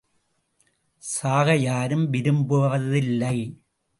[1.03, 3.37] சாக யாரும் விரும்புவதில்லை.